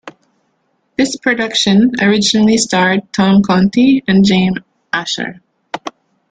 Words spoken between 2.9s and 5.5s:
Tom Conti and Jane Asher.